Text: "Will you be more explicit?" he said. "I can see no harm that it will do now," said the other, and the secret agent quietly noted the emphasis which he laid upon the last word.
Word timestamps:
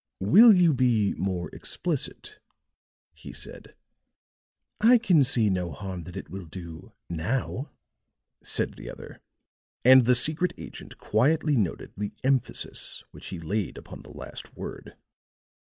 "Will 0.19 0.51
you 0.51 0.73
be 0.73 1.13
more 1.13 1.51
explicit?" 1.53 2.39
he 3.13 3.31
said. 3.31 3.75
"I 4.79 4.97
can 4.97 5.23
see 5.23 5.47
no 5.47 5.71
harm 5.71 6.05
that 6.05 6.17
it 6.17 6.27
will 6.31 6.47
do 6.47 6.93
now," 7.07 7.69
said 8.43 8.77
the 8.77 8.89
other, 8.89 9.21
and 9.85 10.05
the 10.05 10.15
secret 10.15 10.53
agent 10.57 10.97
quietly 10.97 11.55
noted 11.55 11.93
the 11.95 12.13
emphasis 12.23 13.03
which 13.11 13.27
he 13.27 13.37
laid 13.37 13.77
upon 13.77 14.01
the 14.01 14.09
last 14.09 14.57
word. 14.57 14.95